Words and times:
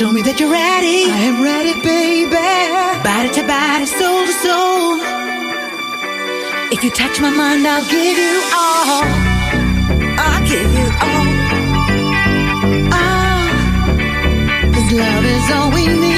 Show 0.00 0.12
me 0.12 0.22
that 0.22 0.40
you're 0.40 0.48
ready. 0.48 1.12
I 1.12 1.18
am 1.28 1.42
ready, 1.44 1.74
baby. 1.84 2.32
Body 3.04 3.28
to 3.36 3.42
body, 3.44 3.84
soul 3.84 4.24
to 4.24 4.32
soul. 4.40 4.96
If 6.72 6.82
you 6.82 6.90
touch 6.90 7.20
my 7.20 7.28
mind, 7.28 7.66
I'll 7.66 7.84
give 7.84 8.16
you 8.16 8.40
all. 8.56 9.04
I'll 10.24 10.42
give 10.48 10.72
you 10.72 10.88
all. 11.04 11.26
Oh, 12.96 13.44
Cause 14.72 14.90
love 14.90 15.24
is 15.26 15.50
all 15.52 15.70
we 15.70 15.86
need. 15.86 16.09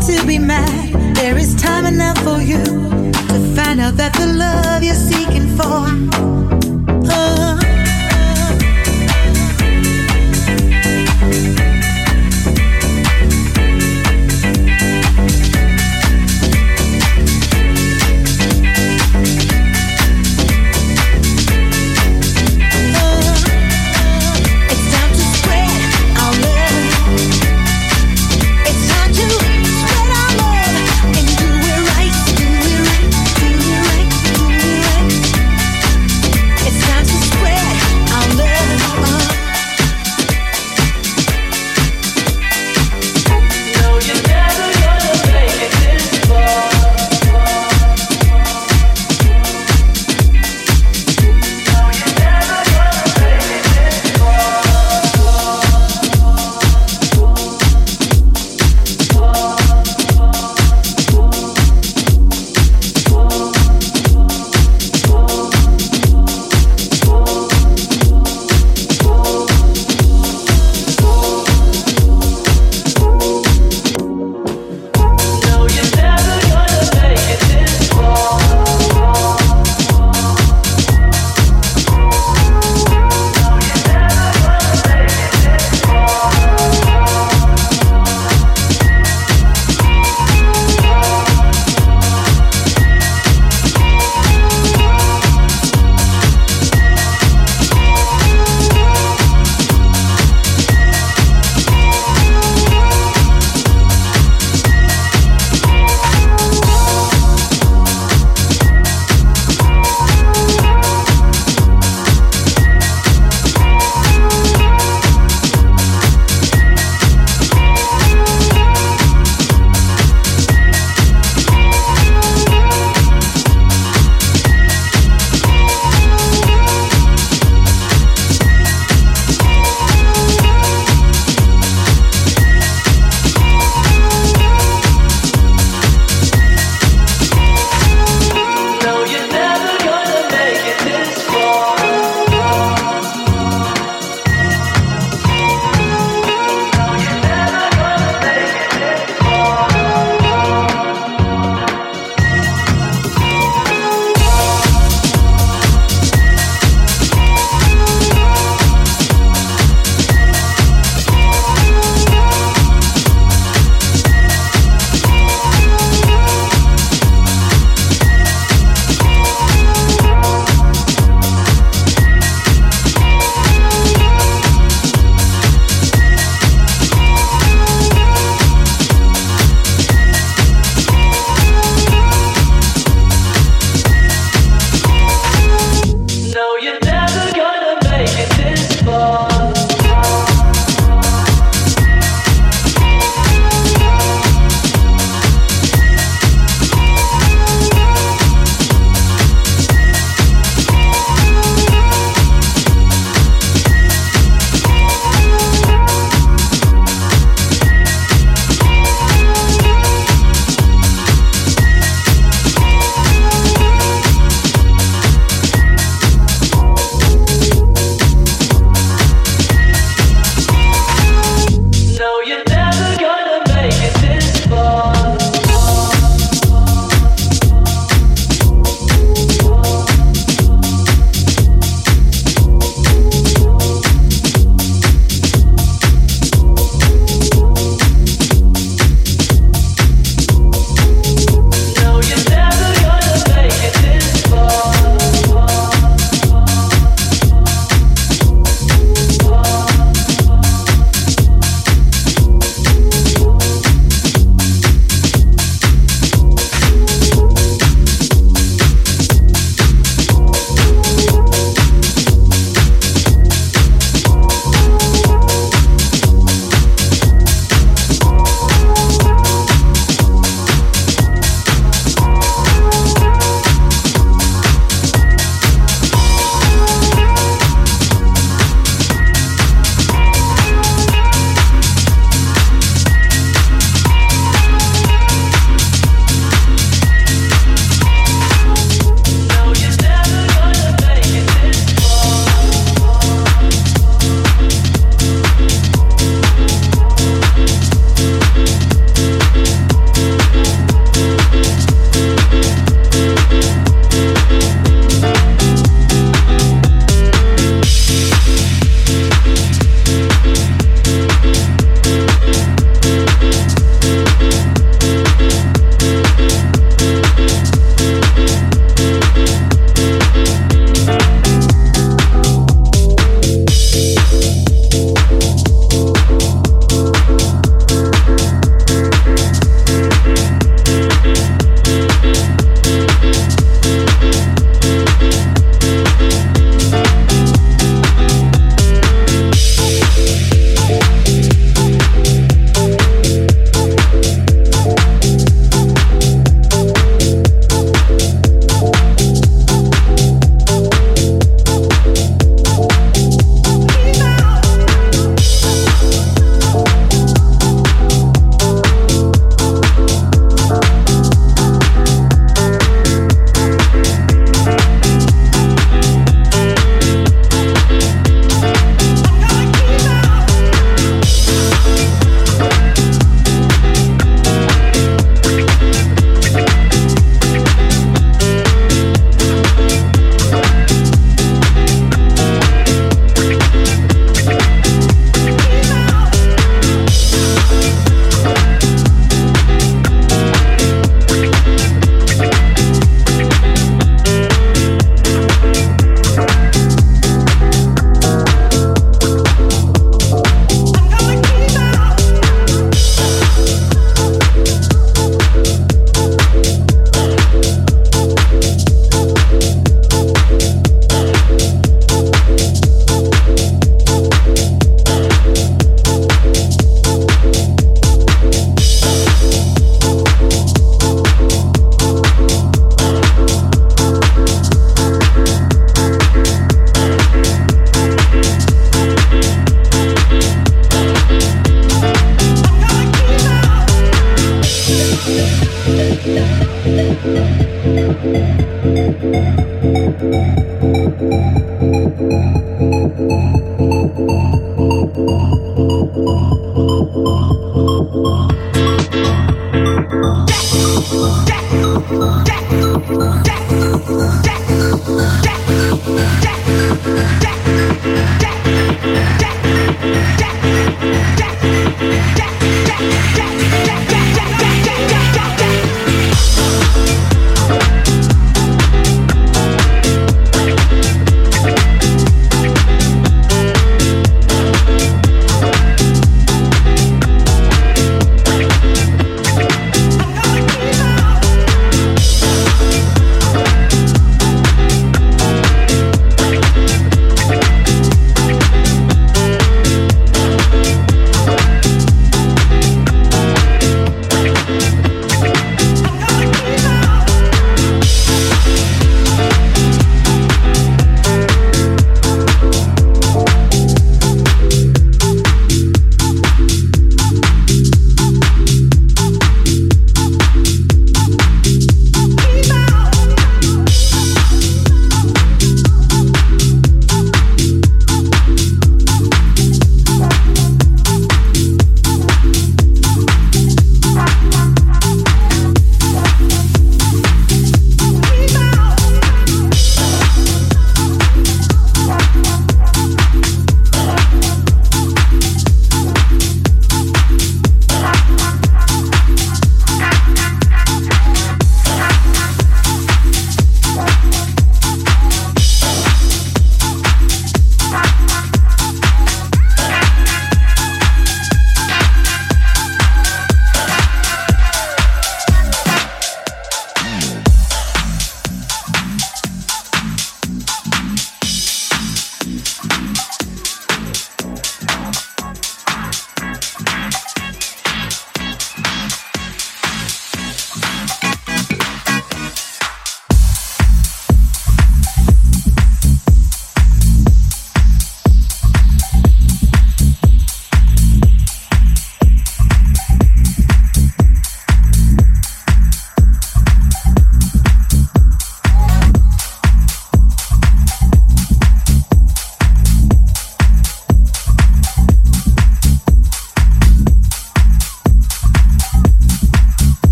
time 0.00 0.16
to 0.18 0.26
be 0.26 0.38
mad. 0.38 1.14
There 1.14 1.36
is 1.36 1.54
time 1.54 1.86
enough 1.86 2.18
for 2.18 2.40
you 2.40 2.62
to 2.62 3.54
find 3.54 3.80
out 3.80 3.96
that 3.96 4.12
the 4.14 4.26
love 4.26 4.82
you're 4.82 4.94
seeking 4.94 5.46
for. 5.56 5.86
Uh-huh. 7.10 7.63